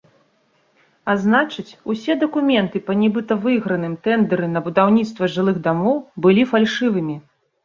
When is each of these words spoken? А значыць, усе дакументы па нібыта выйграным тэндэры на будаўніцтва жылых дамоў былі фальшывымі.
А 1.11 1.15
значыць, 1.25 1.65
усе 1.93 2.15
дакументы 2.23 2.81
па 2.87 2.95
нібыта 3.01 3.37
выйграным 3.43 3.93
тэндэры 4.09 4.49
на 4.55 4.59
будаўніцтва 4.69 5.31
жылых 5.37 5.61
дамоў 5.69 6.03
былі 6.27 6.43
фальшывымі. 6.57 7.15